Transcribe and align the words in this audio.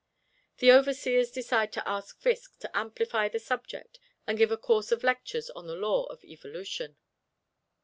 The 0.57 0.71
Overseers 0.71 1.29
decided 1.29 1.73
to 1.73 1.87
ask 1.87 2.17
Fiske 2.19 2.57
to 2.61 2.75
amplify 2.75 3.29
the 3.29 3.37
subject 3.37 3.99
and 4.25 4.35
give 4.35 4.51
a 4.51 4.57
course 4.57 4.91
of 4.91 5.03
lectures 5.03 5.51
on 5.51 5.67
the 5.67 5.75
Law 5.75 6.05
of 6.05 6.25
Evolution. 6.25 6.97